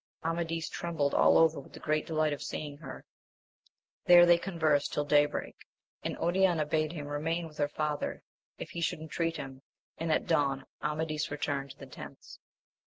[0.23, 3.05] Amadis trembled all over with the great delight of seeing her;
[4.05, 5.55] there they conversed till daybreak,
[6.01, 8.23] and Oriana bade him remain with her father
[8.57, 9.61] if he should intreat him,
[9.99, 12.39] and at dawn Amadis returned to the tents.